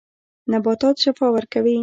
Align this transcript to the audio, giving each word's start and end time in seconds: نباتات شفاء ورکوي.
نباتات 0.51 0.95
شفاء 1.03 1.29
ورکوي. 1.33 1.75